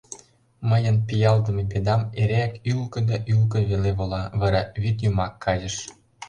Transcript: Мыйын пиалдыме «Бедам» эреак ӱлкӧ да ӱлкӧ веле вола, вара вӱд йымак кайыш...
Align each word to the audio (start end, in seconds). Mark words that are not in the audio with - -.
Мыйын 0.69 0.97
пиалдыме 1.07 1.63
«Бедам» 1.71 2.01
эреак 2.21 2.53
ӱлкӧ 2.71 2.99
да 3.09 3.17
ӱлкӧ 3.31 3.59
веле 3.69 3.91
вола, 3.97 4.23
вара 4.39 4.61
вӱд 4.81 4.97
йымак 5.03 5.33
кайыш... 5.43 5.75